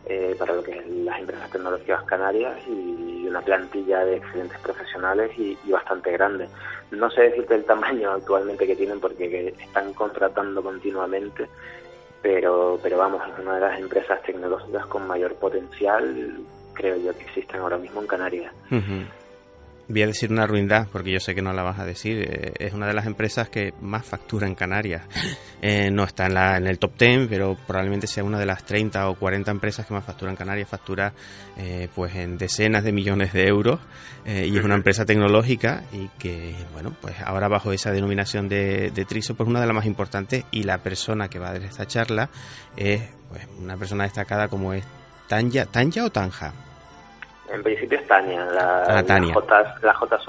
eh, 0.05 0.35
para 0.37 0.53
lo 0.53 0.63
que 0.63 0.71
es 0.71 0.87
las 0.87 1.19
empresas 1.19 1.51
tecnológicas 1.51 2.03
canarias 2.03 2.57
y 2.67 3.25
una 3.27 3.41
plantilla 3.41 4.05
de 4.05 4.17
excelentes 4.17 4.59
profesionales 4.59 5.31
y, 5.37 5.57
bastante 5.69 6.11
grande. 6.11 6.47
No 6.91 7.09
sé 7.09 7.23
decirte 7.23 7.55
el 7.55 7.65
tamaño 7.65 8.11
actualmente 8.11 8.67
que 8.67 8.75
tienen 8.75 8.99
porque 8.99 9.53
están 9.59 9.93
contratando 9.93 10.63
continuamente, 10.63 11.47
pero, 12.21 12.79
pero 12.81 12.97
vamos, 12.97 13.21
es 13.27 13.39
una 13.39 13.55
de 13.55 13.61
las 13.61 13.79
empresas 13.79 14.21
tecnológicas 14.23 14.85
con 14.85 15.05
mayor 15.05 15.35
potencial, 15.35 16.37
creo 16.73 16.95
yo, 16.97 17.13
que 17.17 17.23
existen 17.23 17.59
ahora 17.59 17.77
mismo 17.77 17.99
en 18.01 18.07
Canarias. 18.07 18.53
Voy 19.87 20.01
a 20.01 20.07
decir 20.07 20.31
una 20.31 20.47
ruindad, 20.47 20.87
porque 20.91 21.11
yo 21.11 21.19
sé 21.19 21.35
que 21.35 21.41
no 21.41 21.53
la 21.53 21.63
vas 21.63 21.79
a 21.79 21.85
decir. 21.85 22.19
Eh, 22.19 22.53
es 22.59 22.73
una 22.73 22.87
de 22.87 22.93
las 22.93 23.05
empresas 23.05 23.49
que 23.49 23.73
más 23.81 24.05
factura 24.05 24.47
en 24.47 24.55
Canarias. 24.55 25.03
Eh, 25.65 25.89
no 25.89 26.03
está 26.03 26.25
en, 26.25 26.33
la, 26.33 26.57
en 26.57 26.67
el 26.67 26.77
top 26.77 26.97
10, 26.99 27.29
pero 27.29 27.55
probablemente 27.55 28.05
sea 28.05 28.25
una 28.25 28.37
de 28.37 28.45
las 28.45 28.65
30 28.65 29.07
o 29.07 29.15
40 29.15 29.49
empresas 29.49 29.85
que 29.85 29.93
más 29.93 30.03
factura 30.03 30.29
en 30.29 30.35
Canarias. 30.35 30.67
Factura 30.67 31.13
eh, 31.55 31.87
pues 31.95 32.13
en 32.15 32.37
decenas 32.37 32.83
de 32.83 32.91
millones 32.91 33.31
de 33.31 33.47
euros 33.47 33.79
y 34.25 34.57
es 34.57 34.63
una 34.65 34.75
empresa 34.75 35.05
tecnológica 35.05 35.83
y 35.93 36.09
que, 36.19 36.53
bueno, 36.73 36.93
pues 37.01 37.15
ahora 37.21 37.47
bajo 37.47 37.71
esa 37.71 37.91
denominación 37.91 38.49
de, 38.49 38.91
de 38.91 39.05
Triso, 39.05 39.35
pues 39.35 39.47
una 39.47 39.61
de 39.61 39.67
las 39.67 39.75
más 39.75 39.85
importantes 39.85 40.43
y 40.51 40.63
la 40.63 40.79
persona 40.79 41.29
que 41.29 41.39
va 41.39 41.51
a 41.51 41.53
dar 41.53 41.63
esta 41.63 41.87
charla 41.87 42.29
es 42.75 43.01
pues 43.29 43.47
una 43.57 43.77
persona 43.77 44.03
destacada 44.03 44.49
como 44.49 44.73
es 44.73 44.83
Tanya, 45.29 45.65
¿Tanya 45.65 46.03
o 46.03 46.09
Tanja? 46.09 46.53
En 47.53 47.61
principio 47.61 47.99
es 47.99 48.07
Tania. 48.07 48.45
La, 48.45 48.83
ah, 48.87 49.03
Tania. 49.03 49.35
La 49.83 49.93
J, 49.93 50.19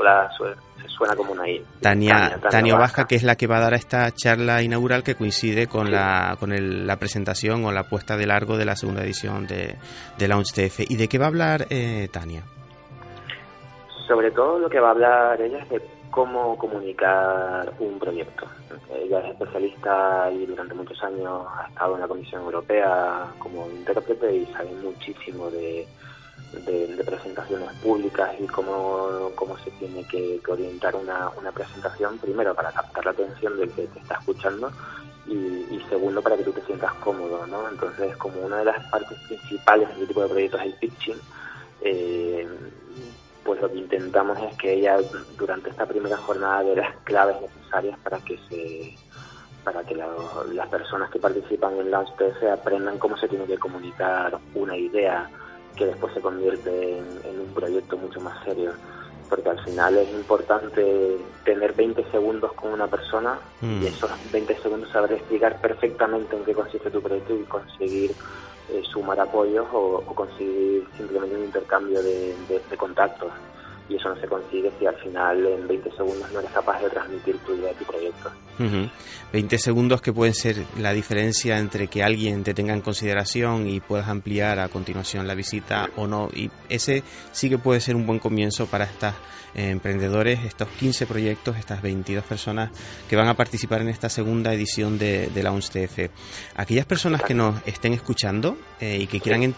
se 0.82 0.88
suena 0.88 1.16
como 1.16 1.32
una 1.32 1.48
I. 1.48 1.64
Tania, 1.80 2.38
Tania, 2.50 2.76
Vasca, 2.76 3.06
que 3.06 3.14
es 3.14 3.22
la 3.22 3.34
que 3.34 3.46
va 3.46 3.56
a 3.56 3.60
dar 3.60 3.72
esta 3.72 4.10
charla 4.10 4.62
inaugural 4.62 5.02
que 5.02 5.14
coincide 5.14 5.66
con 5.66 5.90
la 5.90 6.36
con 6.38 6.50
la 6.86 6.96
presentación 6.96 7.64
o 7.64 7.72
la 7.72 7.84
puesta 7.84 8.18
de 8.18 8.26
largo 8.26 8.58
de 8.58 8.66
la 8.66 8.76
segunda 8.76 9.02
edición 9.02 9.46
de, 9.46 9.76
de 10.18 10.28
Launch 10.28 10.52
TF. 10.52 10.80
¿Y 10.90 10.96
de 10.96 11.08
qué 11.08 11.16
va 11.16 11.24
a 11.24 11.28
hablar 11.28 11.66
eh, 11.70 12.08
Tania? 12.12 12.42
Sobre 14.06 14.30
todo 14.30 14.58
lo 14.58 14.68
que 14.68 14.78
va 14.78 14.88
a 14.88 14.90
hablar 14.90 15.40
ella 15.40 15.60
es 15.60 15.68
de 15.70 15.82
cómo 16.10 16.58
comunicar 16.58 17.72
un 17.78 17.98
proyecto. 17.98 18.46
Ella 18.94 19.20
es 19.20 19.30
especialista 19.30 20.30
y 20.30 20.44
durante 20.44 20.74
muchos 20.74 21.02
años 21.02 21.46
ha 21.58 21.68
estado 21.68 21.94
en 21.94 22.02
la 22.02 22.08
Comisión 22.08 22.42
Europea 22.42 23.24
como 23.38 23.66
intérprete 23.70 24.36
y 24.36 24.46
sabe 24.52 24.70
muchísimo 24.82 25.50
de 25.50 25.86
de, 26.52 27.02
presentaciones 27.04 27.72
públicas 27.82 28.30
y 28.38 28.46
cómo, 28.46 29.30
cómo 29.34 29.56
se 29.58 29.70
tiene 29.72 30.06
que, 30.06 30.40
orientar 30.48 30.94
una, 30.96 31.30
una, 31.30 31.52
presentación, 31.52 32.18
primero 32.18 32.54
para 32.54 32.72
captar 32.72 33.04
la 33.04 33.10
atención 33.10 33.56
del 33.58 33.70
que 33.70 33.86
te 33.86 33.98
está 33.98 34.14
escuchando 34.14 34.70
y, 35.26 35.80
segundo 35.88 36.22
para 36.22 36.36
que 36.36 36.44
tú 36.44 36.52
te 36.52 36.62
sientas 36.62 36.92
cómodo, 36.94 37.46
¿no? 37.46 37.68
Entonces, 37.68 38.16
como 38.16 38.40
una 38.40 38.58
de 38.58 38.64
las 38.66 38.90
partes 38.90 39.18
principales 39.28 39.88
de 39.88 39.94
este 39.94 40.06
tipo 40.06 40.22
de 40.22 40.28
proyectos 40.28 40.60
es 40.60 40.66
el 40.66 40.74
pitching, 40.74 41.20
eh, 41.82 42.48
pues 43.44 43.60
lo 43.60 43.70
que 43.70 43.78
intentamos 43.78 44.38
es 44.38 44.56
que 44.56 44.72
ella 44.72 44.98
durante 45.36 45.70
esta 45.70 45.86
primera 45.86 46.16
jornada 46.16 46.62
dé 46.62 46.76
las 46.76 46.96
claves 47.04 47.36
necesarias 47.42 47.98
para 48.02 48.18
que 48.18 48.38
se 48.48 48.96
para 49.64 49.82
que 49.82 49.94
las 49.94 50.68
personas 50.68 51.10
que 51.10 51.18
participan 51.18 51.78
en 51.78 51.90
la 51.90 52.04
se 52.38 52.50
aprendan 52.50 52.98
cómo 52.98 53.16
se 53.16 53.28
tiene 53.28 53.46
que 53.46 53.58
comunicar 53.58 54.38
una 54.54 54.76
idea, 54.76 55.30
que 55.76 55.86
después 55.86 56.12
se 56.14 56.20
convierte 56.20 56.98
en, 56.98 57.40
un 57.40 57.54
proyecto 57.54 57.96
mucho 57.96 58.20
más 58.20 58.42
serio. 58.44 58.72
Porque 59.28 59.48
al 59.48 59.64
final 59.64 59.96
es 59.96 60.08
importante 60.10 61.16
tener 61.44 61.72
20 61.72 62.04
segundos 62.10 62.52
con 62.52 62.72
una 62.72 62.86
persona 62.86 63.38
y 63.62 63.66
mm. 63.66 63.86
esos 63.86 64.10
20 64.32 64.56
segundos 64.60 64.90
saber 64.90 65.12
explicar 65.12 65.60
perfectamente 65.60 66.36
en 66.36 66.44
qué 66.44 66.52
consiste 66.52 66.90
tu 66.90 67.00
proyecto 67.00 67.34
y 67.34 67.42
conseguir 67.44 68.14
eh, 68.70 68.82
sumar 68.92 69.18
apoyos 69.18 69.66
o, 69.72 70.02
conseguir 70.14 70.86
simplemente 70.96 71.36
un 71.36 71.44
intercambio 71.44 72.02
de 72.02 72.34
contactos 72.76 73.30
y 73.88 73.96
eso 73.96 74.08
no 74.08 74.20
se 74.20 74.26
consigue 74.26 74.70
si 74.78 74.86
al 74.86 74.96
final 74.96 75.46
en 75.46 75.68
20 75.68 75.90
segundos 75.92 76.30
no 76.32 76.40
eres 76.40 76.50
capaz 76.52 76.80
de 76.80 76.90
transmitir 76.90 77.36
tu 77.38 77.54
idea 77.54 77.68
de 77.68 77.74
tu 77.74 77.84
proyecto. 77.84 78.30
20 79.32 79.58
segundos 79.58 80.00
que 80.00 80.12
pueden 80.12 80.34
ser 80.34 80.64
la 80.78 80.92
diferencia 80.92 81.58
entre 81.58 81.88
que 81.88 82.02
alguien 82.02 82.44
te 82.44 82.54
tenga 82.54 82.72
en 82.72 82.80
consideración 82.80 83.68
y 83.68 83.80
puedas 83.80 84.08
ampliar 84.08 84.58
a 84.58 84.68
continuación 84.68 85.26
la 85.26 85.34
visita 85.34 85.90
o 85.96 86.06
no. 86.06 86.28
Y 86.32 86.50
ese 86.68 87.02
sí 87.32 87.50
que 87.50 87.58
puede 87.58 87.80
ser 87.80 87.96
un 87.96 88.06
buen 88.06 88.20
comienzo 88.20 88.66
para 88.66 88.84
estos 88.84 89.12
eh, 89.54 89.70
emprendedores, 89.70 90.44
estos 90.44 90.68
15 90.68 91.06
proyectos, 91.06 91.56
estas 91.56 91.80
22 91.80 92.24
personas 92.24 92.70
que 93.08 93.14
van 93.14 93.28
a 93.28 93.34
participar 93.34 93.82
en 93.82 93.88
esta 93.88 94.08
segunda 94.08 94.52
edición 94.52 94.98
de, 94.98 95.28
de 95.28 95.42
la 95.42 95.52
UNSTF. 95.52 96.10
Aquellas 96.56 96.86
personas 96.86 97.22
que 97.22 97.34
nos 97.34 97.56
estén 97.66 97.92
escuchando 97.92 98.56
eh, 98.80 98.98
y 99.00 99.06
que 99.06 99.20
quieran 99.20 99.54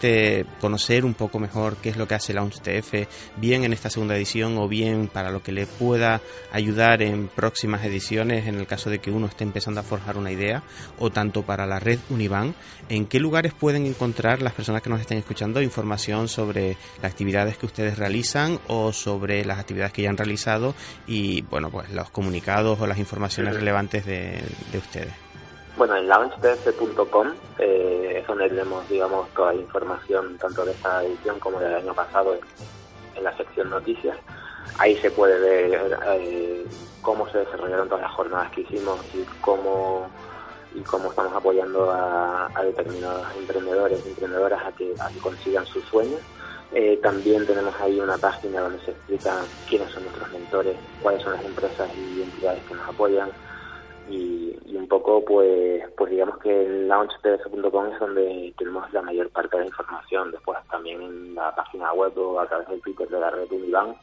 conocer 0.61 1.03
un 1.03 1.13
poco 1.13 1.39
mejor 1.39 1.77
qué 1.77 1.89
es 1.89 1.97
lo 1.97 2.07
que 2.07 2.15
hace 2.15 2.33
la 2.33 2.43
UNSTF, 2.43 2.93
bien 3.37 3.63
en 3.63 3.73
esta 3.73 3.89
segunda 3.89 4.13
edición 4.17 4.57
o 4.57 4.67
bien 4.67 5.07
para 5.07 5.31
lo 5.31 5.41
que 5.41 5.51
le 5.51 5.65
pueda 5.65 6.21
ayudar 6.51 7.01
en 7.01 7.27
próximas 7.27 7.83
ediciones 7.85 8.47
en 8.47 8.55
el 8.55 8.67
caso 8.67 8.89
de 8.89 8.99
que 8.99 9.11
uno 9.11 9.27
esté 9.27 9.43
empezando 9.43 9.79
a 9.79 9.83
forjar 9.83 10.17
una 10.17 10.31
idea 10.31 10.63
o 10.99 11.09
tanto 11.09 11.43
para 11.43 11.65
la 11.65 11.79
red 11.79 11.99
Univan, 12.09 12.55
¿en 12.89 13.05
qué 13.05 13.19
lugares 13.19 13.53
pueden 13.53 13.85
encontrar 13.85 14.41
las 14.41 14.53
personas 14.53 14.81
que 14.81 14.89
nos 14.89 14.99
estén 14.99 15.17
escuchando 15.17 15.61
información 15.61 16.27
sobre 16.27 16.77
las 17.01 17.11
actividades 17.11 17.57
que 17.57 17.65
ustedes 17.65 17.97
realizan 17.97 18.59
o 18.67 18.91
sobre 18.91 19.45
las 19.45 19.59
actividades 19.59 19.93
que 19.93 20.01
ya 20.03 20.09
han 20.09 20.17
realizado 20.17 20.73
y 21.05 21.41
bueno, 21.43 21.69
pues 21.69 21.91
los 21.91 22.09
comunicados 22.09 22.79
o 22.79 22.87
las 22.87 22.97
informaciones 22.97 23.55
relevantes 23.55 24.05
de, 24.05 24.41
ustedes? 24.77 25.13
Bueno, 25.77 25.95
en 25.95 26.07
launchtf.com 26.07 27.27
eh, 27.59 28.19
es 28.19 28.27
donde 28.27 28.49
tenemos, 28.49 28.87
digamos, 28.89 29.29
toda 29.33 29.53
la 29.53 29.61
información 29.61 30.37
tanto 30.37 30.65
de 30.65 30.71
esta 30.71 31.03
edición 31.03 31.39
como 31.39 31.59
del 31.59 31.75
año 31.75 31.93
pasado 31.93 32.35
en 33.17 33.23
la 33.23 33.35
sección 33.35 33.69
noticias. 33.69 34.17
Ahí 34.79 34.95
se 34.97 35.11
puede 35.11 35.39
ver 35.39 35.97
eh, 36.13 36.65
cómo 37.01 37.27
se 37.29 37.39
desarrollaron 37.39 37.87
todas 37.87 38.03
las 38.03 38.11
jornadas 38.11 38.51
que 38.51 38.61
hicimos 38.61 38.99
y 39.13 39.23
cómo 39.41 40.09
y 40.75 40.81
cómo 40.81 41.09
estamos 41.09 41.33
apoyando 41.33 41.89
a, 41.91 42.49
determinados 42.63 43.25
emprendedores 43.37 43.99
y 44.05 44.09
emprendedoras 44.09 44.63
a 44.65 44.71
que, 44.73 44.93
consigan 45.21 45.65
sus 45.65 45.83
sueños. 45.85 46.21
Eh, 46.73 46.99
también 47.01 47.47
tenemos 47.47 47.73
ahí 47.79 47.99
una 47.99 48.17
página 48.17 48.61
donde 48.61 48.79
se 48.83 48.91
explica 48.91 49.37
quiénes 49.69 49.89
son 49.91 50.03
nuestros 50.03 50.29
mentores, 50.31 50.75
cuáles 51.01 51.23
son 51.23 51.33
las 51.33 51.45
empresas 51.45 51.89
y 51.95 52.21
entidades 52.21 52.61
que 52.65 52.75
nos 52.75 52.87
apoyan, 52.89 53.31
y, 54.09 54.57
un 54.75 54.87
poco 54.87 55.23
pues 55.25 55.83
pues 55.97 56.11
digamos 56.11 56.37
que 56.37 56.65
en 56.65 56.87
launchpds.com 56.87 57.87
es 57.87 57.99
donde 57.99 58.53
tenemos 58.57 58.91
la 58.93 59.01
mayor 59.01 59.29
parte 59.29 59.57
de 59.57 59.63
la 59.63 59.67
información. 59.67 60.31
Después 60.31 60.57
también 60.69 61.01
en 61.01 61.35
la 61.35 61.53
página 61.55 61.91
web 61.93 62.17
o 62.17 62.39
a 62.39 62.47
través 62.47 62.67
del 62.69 62.81
Twitter 62.81 63.07
de 63.09 63.19
la 63.19 63.29
red 63.29 63.51
Unibank 63.51 63.97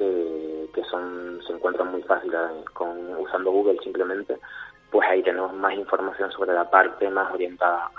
eh, 0.00 0.68
que 0.74 0.84
son 0.84 1.40
se 1.46 1.52
encuentran 1.52 1.90
muy 1.90 2.02
fáciles 2.02 2.40
con 2.72 3.16
usando 3.16 3.50
Google 3.50 3.78
simplemente 3.82 4.38
pues 4.90 5.06
ahí 5.08 5.22
tenemos 5.22 5.52
más 5.54 5.74
información 5.74 6.30
sobre 6.32 6.54
la 6.54 6.70
parte 6.70 7.10
más 7.10 7.32
orientada 7.32 7.90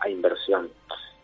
a, 0.00 0.08
inversión. 0.08 0.68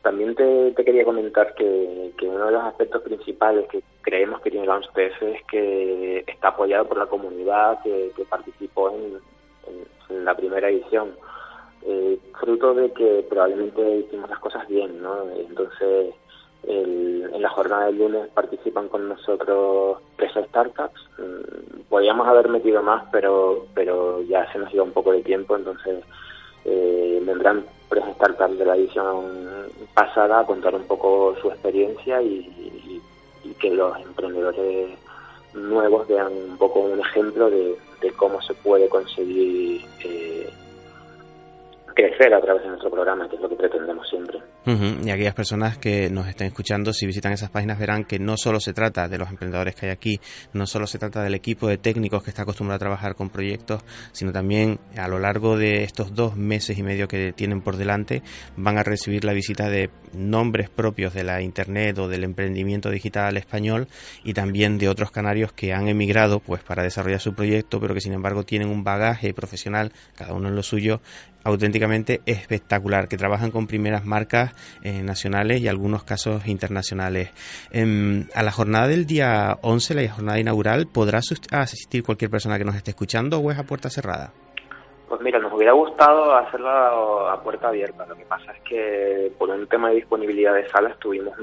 También 0.02 0.34
te, 0.34 0.72
quería 0.84 1.04
comentar 1.04 1.54
que, 1.54 2.12
que, 2.16 2.28
uno 2.28 2.46
de 2.46 2.52
los 2.52 2.62
aspectos 2.62 3.02
principales 3.02 3.68
que 3.68 3.82
creemos 4.02 4.40
que 4.40 4.50
tiene 4.50 4.66
LaunchPF 4.66 5.22
es 5.22 5.44
que 5.50 6.24
está 6.26 6.48
apoyado 6.48 6.86
por 6.86 6.96
la 6.96 7.06
comunidad 7.06 7.82
que 7.82 8.24
participó 8.30 8.90
en, 8.90 9.20
en, 9.66 10.24
la 10.24 10.34
primera 10.34 10.68
edición, 10.68 11.12
eh, 11.86 12.18
fruto 12.38 12.74
de 12.74 12.92
que 12.92 13.24
probablemente 13.28 13.98
hicimos 13.98 14.28
las 14.28 14.38
cosas 14.40 14.66
bien, 14.68 15.00
¿no? 15.00 15.30
Entonces, 15.36 16.14
en 16.64 17.40
la 17.40 17.48
jornada 17.48 17.86
del 17.86 17.98
lunes 17.98 18.28
participan 18.34 18.88
con 18.88 19.08
nosotros 19.08 19.98
tres 20.16 20.32
startups. 20.48 21.00
Mm, 21.18 21.80
podíamos 21.88 22.26
haber 22.28 22.48
metido 22.48 22.82
más, 22.82 23.04
pero 23.10 23.66
pero 23.74 24.20
ya 24.22 24.50
se 24.52 24.58
nos 24.58 24.70
dio 24.70 24.84
un 24.84 24.92
poco 24.92 25.12
de 25.12 25.22
tiempo, 25.22 25.56
entonces 25.56 26.04
eh, 26.64 27.20
vendrán 27.22 27.64
tres 27.88 28.04
startups 28.16 28.58
de 28.58 28.64
la 28.64 28.76
edición 28.76 29.70
pasada 29.94 30.40
a 30.40 30.46
contar 30.46 30.74
un 30.74 30.84
poco 30.84 31.34
su 31.40 31.48
experiencia 31.48 32.20
y 32.20 32.80
que 33.58 33.70
los 33.70 33.98
emprendedores 34.00 34.98
nuevos 35.54 36.06
vean 36.08 36.32
un 36.32 36.56
poco 36.56 36.80
un 36.80 37.00
ejemplo 37.00 37.50
de, 37.50 37.76
cómo 38.16 38.40
se 38.42 38.54
puede 38.54 38.88
conseguir 38.88 39.84
eh, 40.04 40.50
crecer 42.00 42.32
a 42.32 42.40
través 42.40 42.62
de 42.62 42.68
nuestro 42.68 42.90
programa, 42.90 43.28
que 43.28 43.36
es 43.36 43.42
lo 43.42 43.48
que 43.48 43.56
pretendemos 43.56 44.08
siempre. 44.08 44.38
Y 44.66 45.10
aquellas 45.10 45.34
personas 45.34 45.78
que 45.78 46.10
nos 46.10 46.28
estén 46.28 46.46
escuchando, 46.46 46.92
si 46.92 47.06
visitan 47.06 47.32
esas 47.32 47.50
páginas, 47.50 47.78
verán 47.78 48.04
que 48.04 48.18
no 48.18 48.36
solo 48.36 48.60
se 48.60 48.72
trata 48.72 49.08
de 49.08 49.18
los 49.18 49.28
emprendedores 49.28 49.74
que 49.74 49.86
hay 49.86 49.92
aquí, 49.92 50.20
no 50.52 50.66
solo 50.66 50.86
se 50.86 50.98
trata 50.98 51.22
del 51.22 51.34
equipo 51.34 51.66
de 51.66 51.78
técnicos 51.78 52.22
que 52.22 52.30
está 52.30 52.42
acostumbrado 52.42 52.76
a 52.76 52.78
trabajar 52.78 53.14
con 53.16 53.30
proyectos, 53.30 53.82
sino 54.12 54.32
también 54.32 54.78
a 54.96 55.08
lo 55.08 55.18
largo 55.18 55.56
de 55.56 55.82
estos 55.82 56.14
dos 56.14 56.36
meses 56.36 56.78
y 56.78 56.82
medio 56.82 57.08
que 57.08 57.32
tienen 57.32 57.62
por 57.62 57.76
delante, 57.76 58.22
van 58.56 58.78
a 58.78 58.82
recibir 58.82 59.24
la 59.24 59.32
visita 59.32 59.68
de 59.68 59.90
nombres 60.12 60.68
propios 60.68 61.14
de 61.14 61.24
la 61.24 61.40
Internet 61.40 61.98
o 61.98 62.08
del 62.08 62.24
emprendimiento 62.24 62.90
digital 62.90 63.36
español 63.36 63.88
y 64.24 64.34
también 64.34 64.78
de 64.78 64.88
otros 64.88 65.10
canarios 65.10 65.52
que 65.52 65.72
han 65.72 65.88
emigrado 65.88 66.40
pues 66.40 66.62
para 66.62 66.82
desarrollar 66.82 67.20
su 67.20 67.34
proyecto, 67.34 67.80
pero 67.80 67.94
que 67.94 68.00
sin 68.00 68.12
embargo 68.12 68.44
tienen 68.44 68.68
un 68.68 68.84
bagaje 68.84 69.32
profesional, 69.34 69.92
cada 70.16 70.34
uno 70.34 70.48
en 70.48 70.54
lo 70.54 70.62
suyo, 70.62 71.00
auténticamente 71.44 72.20
espectacular, 72.26 73.08
que 73.08 73.16
trabajan 73.16 73.50
con 73.50 73.66
primeras 73.66 74.04
marcas 74.04 74.52
eh, 74.82 75.02
nacionales 75.02 75.60
y 75.60 75.68
algunos 75.68 76.04
casos 76.04 76.46
internacionales. 76.46 77.30
Em, 77.70 78.26
a 78.34 78.42
la 78.42 78.52
jornada 78.52 78.88
del 78.88 79.06
día 79.06 79.58
11, 79.62 79.94
la 79.94 80.12
jornada 80.12 80.38
inaugural, 80.38 80.86
¿podrá 80.86 81.18
asistir 81.18 82.02
cualquier 82.02 82.30
persona 82.30 82.58
que 82.58 82.64
nos 82.64 82.76
esté 82.76 82.90
escuchando 82.90 83.38
o 83.38 83.50
es 83.50 83.58
a 83.58 83.64
puerta 83.64 83.90
cerrada? 83.90 84.32
Pues 85.08 85.20
mira, 85.22 85.38
nos 85.40 85.52
hubiera 85.52 85.72
gustado 85.72 86.36
hacerla 86.36 87.32
a 87.32 87.40
puerta 87.42 87.68
abierta. 87.68 88.06
Lo 88.06 88.14
que 88.14 88.24
pasa 88.24 88.52
es 88.52 88.62
que 88.62 89.32
por 89.38 89.50
un 89.50 89.66
tema 89.66 89.88
de 89.88 89.96
disponibilidad 89.96 90.54
de 90.54 90.68
salas 90.68 90.96
tuvimos 90.98 91.34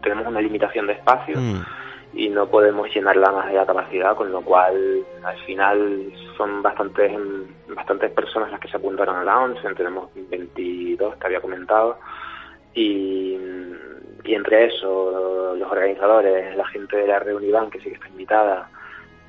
tenemos 0.00 0.26
una 0.26 0.40
limitación 0.40 0.86
de 0.86 0.94
espacio. 0.94 1.38
Mm 1.38 1.62
y 2.12 2.28
no 2.28 2.48
podemos 2.48 2.92
llenarla 2.92 3.30
más 3.30 3.46
de 3.46 3.54
la 3.54 3.66
capacidad, 3.66 4.16
con 4.16 4.32
lo 4.32 4.42
cual 4.42 5.04
al 5.22 5.38
final 5.44 6.12
son 6.36 6.62
bastantes 6.62 7.12
bastantes 7.68 8.10
personas 8.10 8.50
las 8.50 8.60
que 8.60 8.68
se 8.68 8.76
apuntaron 8.76 9.16
a 9.16 9.24
la 9.24 9.74
tenemos 9.76 10.10
22, 10.14 11.18
te 11.18 11.26
había 11.26 11.40
comentado, 11.40 11.98
y, 12.74 13.38
y 14.24 14.34
entre 14.34 14.66
eso, 14.66 15.54
los 15.56 15.70
organizadores, 15.70 16.56
la 16.56 16.66
gente 16.66 16.96
de 16.96 17.06
la 17.06 17.20
Reunivan 17.20 17.70
que 17.70 17.78
sí 17.78 17.90
que 17.90 17.94
está 17.94 18.08
invitada, 18.08 18.68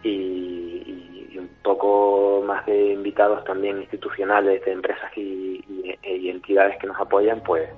y, 0.04 0.98
un 1.38 1.50
poco 1.64 2.44
más 2.46 2.66
de 2.66 2.94
invitados 2.94 3.44
también 3.46 3.80
institucionales, 3.80 4.64
de 4.66 4.72
empresas 4.72 5.12
y, 5.16 5.64
y 6.04 6.30
entidades 6.30 6.78
que 6.78 6.88
nos 6.88 7.00
apoyan, 7.00 7.42
pues 7.42 7.70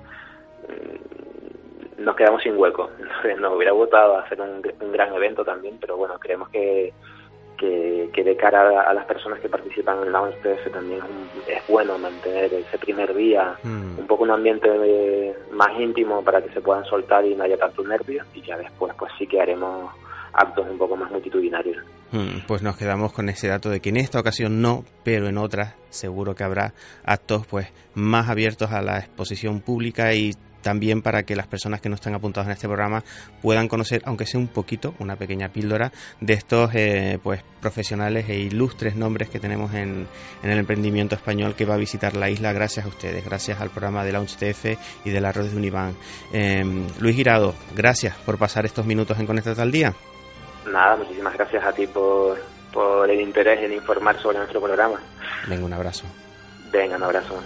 nos 1.98 2.16
quedamos 2.16 2.42
sin 2.42 2.56
hueco. 2.56 2.90
Nos 3.38 3.54
hubiera 3.54 3.72
gustado 3.72 4.18
hacer 4.18 4.40
un, 4.40 4.62
gran 4.92 5.14
evento 5.14 5.44
también, 5.44 5.76
pero 5.80 5.96
bueno, 5.96 6.18
creemos 6.18 6.48
que, 6.48 6.92
que, 7.56 8.24
de 8.24 8.36
cara 8.36 8.82
a, 8.82 8.94
las 8.94 9.06
personas 9.06 9.40
que 9.40 9.48
participan 9.48 10.02
en 10.02 10.12
la 10.12 10.22
ONCE 10.22 10.70
también 10.72 11.00
es, 11.48 11.66
bueno 11.68 11.98
mantener 11.98 12.52
ese 12.52 12.78
primer 12.78 13.14
día 13.14 13.56
mm. 13.62 13.98
un 13.98 14.06
poco 14.06 14.24
un 14.24 14.30
ambiente 14.30 15.34
más 15.52 15.78
íntimo 15.78 16.22
para 16.22 16.42
que 16.42 16.50
se 16.50 16.60
puedan 16.60 16.84
soltar 16.84 17.24
y 17.24 17.34
no 17.34 17.44
haya 17.44 17.56
tanto 17.56 17.82
nervios 17.82 18.26
y 18.34 18.42
ya 18.42 18.56
después 18.56 18.94
pues 18.98 19.12
sí 19.18 19.26
que 19.26 19.40
haremos 19.40 19.90
actos 20.34 20.66
un 20.68 20.78
poco 20.78 20.96
más 20.96 21.10
multitudinarios. 21.10 21.84
Mm, 22.12 22.46
pues 22.46 22.62
nos 22.62 22.76
quedamos 22.76 23.12
con 23.12 23.28
ese 23.28 23.48
dato 23.48 23.70
de 23.70 23.80
que 23.80 23.88
en 23.88 23.96
esta 23.96 24.20
ocasión 24.20 24.60
no, 24.60 24.84
pero 25.02 25.28
en 25.28 25.38
otras 25.38 25.74
seguro 25.90 26.34
que 26.34 26.44
habrá 26.44 26.74
actos 27.04 27.46
pues 27.46 27.72
más 27.94 28.28
abiertos 28.28 28.72
a 28.72 28.82
la 28.82 28.98
exposición 28.98 29.60
pública 29.60 30.14
y 30.14 30.32
también 30.64 31.02
para 31.02 31.22
que 31.22 31.36
las 31.36 31.46
personas 31.46 31.80
que 31.80 31.88
no 31.88 31.94
están 31.94 32.14
apuntadas 32.14 32.48
en 32.48 32.52
este 32.52 32.66
programa 32.66 33.04
puedan 33.42 33.68
conocer, 33.68 34.02
aunque 34.06 34.26
sea 34.26 34.40
un 34.40 34.48
poquito, 34.48 34.94
una 34.98 35.14
pequeña 35.14 35.50
píldora 35.50 35.92
de 36.20 36.32
estos 36.32 36.70
eh, 36.74 37.20
pues 37.22 37.44
profesionales 37.60 38.28
e 38.28 38.38
ilustres 38.38 38.96
nombres 38.96 39.28
que 39.28 39.38
tenemos 39.38 39.72
en, 39.74 40.08
el 40.42 40.58
emprendimiento 40.58 41.14
español 41.14 41.54
que 41.54 41.66
va 41.66 41.74
a 41.74 41.76
visitar 41.76 42.16
la 42.16 42.30
isla 42.30 42.52
gracias 42.52 42.86
a 42.86 42.88
ustedes, 42.88 43.24
gracias 43.24 43.60
al 43.60 43.70
programa 43.70 44.04
de 44.04 44.12
Launch 44.12 44.36
TF 44.36 45.04
y 45.04 45.10
de 45.10 45.20
la 45.20 45.30
red 45.30 45.44
de 45.44 45.56
Univán. 45.56 45.94
Em, 46.32 46.86
Luis 46.98 47.14
Girado, 47.14 47.54
gracias 47.76 48.16
por 48.26 48.38
pasar 48.38 48.64
estos 48.64 48.86
minutos 48.86 49.18
en 49.20 49.26
Conectate 49.26 49.60
al 49.60 49.70
Día. 49.70 49.94
Nada, 50.66 50.96
muchísimas 50.96 51.34
gracias 51.34 51.62
a 51.62 51.72
ti 51.72 51.86
por, 51.86 52.42
por 52.72 53.10
el 53.10 53.20
interés 53.20 53.62
en 53.62 53.74
informar 53.74 54.18
sobre 54.20 54.38
nuestro 54.38 54.60
programa. 54.62 54.98
Venga, 55.46 55.64
un 55.66 55.72
abrazo. 55.74 56.06
Venga, 56.72 56.96
un 56.96 57.02
abrazo. 57.02 57.38